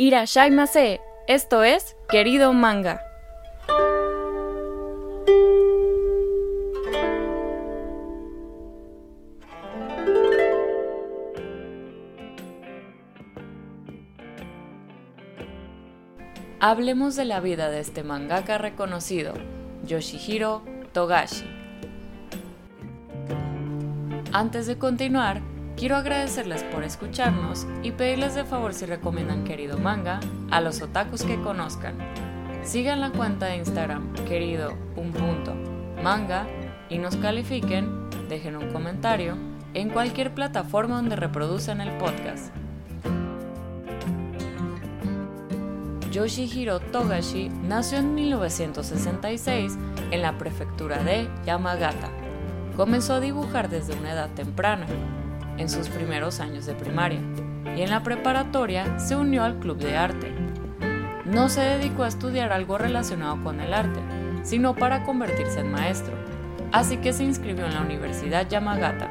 [0.00, 3.02] Irashaimase, esto es Querido Manga.
[16.60, 19.34] Hablemos de la vida de este mangaka reconocido,
[19.84, 20.62] Yoshihiro
[20.92, 21.44] Togashi.
[24.32, 25.42] Antes de continuar,
[25.78, 30.18] Quiero agradecerles por escucharnos y pedirles de favor si recomiendan querido manga
[30.50, 31.94] a los otakus que conozcan.
[32.64, 35.54] Sigan la cuenta de Instagram querido un punto
[36.02, 36.48] manga
[36.88, 39.36] y nos califiquen, dejen un comentario
[39.72, 42.52] en cualquier plataforma donde reproducen el podcast.
[46.10, 49.78] Yoshihiro Togashi nació en 1966
[50.10, 52.08] en la prefectura de Yamagata.
[52.76, 54.86] Comenzó a dibujar desde una edad temprana
[55.58, 57.20] en sus primeros años de primaria
[57.76, 60.32] y en la preparatoria se unió al club de arte.
[61.24, 64.00] No se dedicó a estudiar algo relacionado con el arte,
[64.42, 66.14] sino para convertirse en maestro,
[66.72, 69.10] así que se inscribió en la Universidad Yamagata.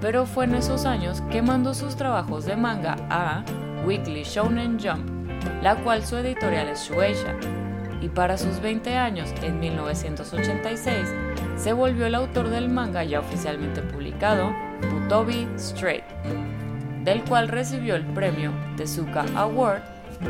[0.00, 3.42] Pero fue en esos años que mandó sus trabajos de manga a
[3.84, 5.08] Weekly Shonen Jump,
[5.62, 7.34] la cual su editorial es Shueisha,
[8.00, 11.08] y para sus 20 años, en 1986,
[11.56, 16.04] se volvió el autor del manga ya oficialmente publicado, Butobi Straight,
[17.04, 19.82] del cual recibió el premio Tezuka Award.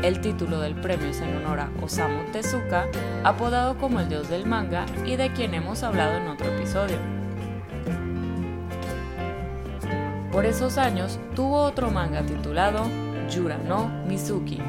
[0.03, 2.85] El título del premio es en honor a Osamu Tezuka,
[3.23, 6.97] apodado como el dios del manga y de quien hemos hablado en otro episodio.
[10.31, 12.85] Por esos años tuvo otro manga titulado
[13.29, 14.59] Yura no Mizuki,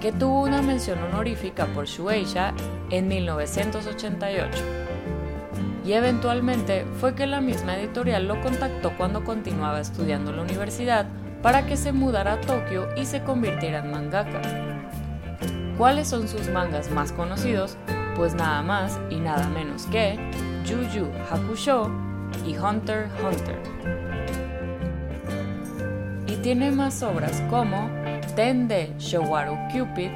[0.00, 2.54] que tuvo una mención honorífica por Shueisha
[2.90, 4.83] en 1988
[5.84, 11.06] y eventualmente fue que la misma editorial lo contactó cuando continuaba estudiando en la universidad
[11.42, 14.40] para que se mudara a Tokio y se convirtiera en mangaka.
[15.76, 17.76] ¿Cuáles son sus mangas más conocidos?
[18.16, 20.18] Pues nada más y nada menos que
[20.64, 21.90] Yu Hakusho
[22.46, 23.58] y Hunter Hunter.
[26.26, 27.90] Y tiene más obras como
[28.34, 30.10] Ten de Showaru Cupid,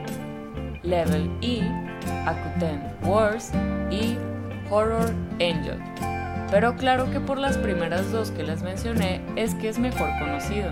[0.82, 1.60] Level E,
[2.24, 3.52] Akuten Wars
[3.90, 4.16] y
[4.70, 5.78] Horror Angel.
[6.50, 10.70] Pero claro que por las primeras dos que les mencioné es que es mejor conocido.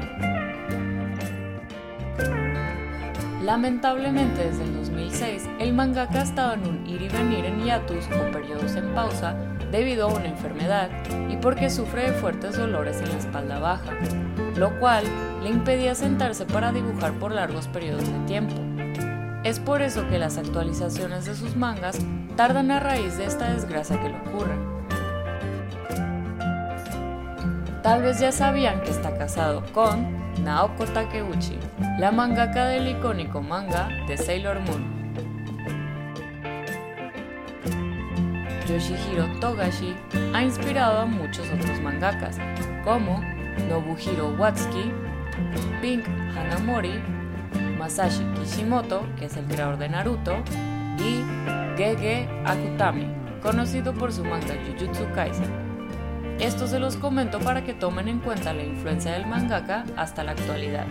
[3.42, 8.06] Lamentablemente desde el 2006 el mangaka ha estado en un ir y venir en hiatus
[8.06, 9.36] o periodos en pausa
[9.70, 10.90] debido a una enfermedad
[11.30, 13.92] y porque sufre de fuertes dolores en la espalda baja,
[14.56, 15.04] lo cual
[15.42, 18.54] le impedía sentarse para dibujar por largos periodos de tiempo.
[19.46, 22.00] Es por eso que las actualizaciones de sus mangas
[22.34, 24.56] tardan a raíz de esta desgracia que le ocurre.
[27.80, 30.08] Tal vez ya sabían que está casado con
[30.42, 31.60] Naoko Takeuchi,
[32.00, 34.84] la mangaka del icónico manga de Sailor Moon.
[38.68, 39.94] Yoshihiro Togashi
[40.34, 42.36] ha inspirado a muchos otros mangakas,
[42.82, 43.22] como
[43.68, 44.90] Nobuhiro Watsuki,
[45.80, 46.04] Pink
[46.36, 47.00] Hanamori,
[47.78, 50.36] Masashi Kishimoto, que es el creador de Naruto,
[50.98, 51.22] y
[51.76, 53.06] Gege Akutami,
[53.42, 55.66] conocido por su manga Jujutsu Kaisen.
[56.38, 60.32] Esto se los comento para que tomen en cuenta la influencia del mangaka hasta la
[60.32, 60.86] actualidad.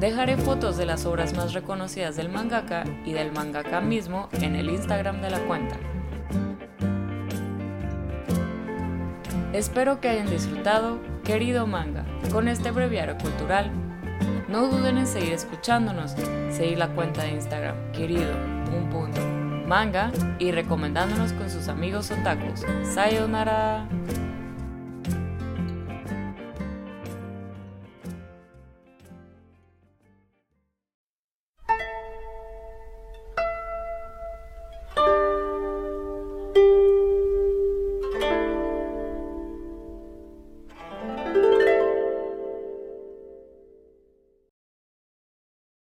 [0.00, 4.68] Dejaré fotos de las obras más reconocidas del mangaka y del mangaka mismo en el
[4.68, 5.76] Instagram de la cuenta.
[9.52, 13.70] Espero que hayan disfrutado, querido manga, con este breviario cultural.
[14.48, 16.12] No duden en seguir escuchándonos,
[16.50, 18.30] seguir la cuenta de Instagram, querido,
[18.76, 19.20] un punto,
[19.66, 22.64] manga y recomendándonos con sus amigos otakus.
[22.84, 23.88] Sayonara.